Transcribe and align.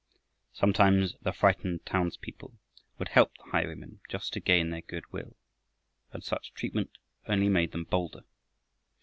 Sometimes 0.51 1.15
the 1.21 1.31
frightened 1.31 1.85
townspeople 1.85 2.55
would 2.97 3.09
help 3.09 3.37
the 3.37 3.51
highwaymen 3.51 3.99
just 4.09 4.33
to 4.33 4.39
gain 4.39 4.71
their 4.71 4.81
good 4.81 5.05
will, 5.13 5.35
and 6.11 6.23
such 6.23 6.53
treatment 6.55 6.97
only 7.27 7.49
made 7.49 7.71
them 7.71 7.83
bolder. 7.83 8.23